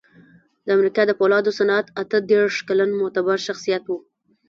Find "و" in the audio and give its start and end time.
3.87-3.91